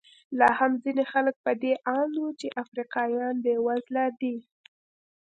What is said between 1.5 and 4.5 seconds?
دې اند دي چې افریقایان بېوزله دي.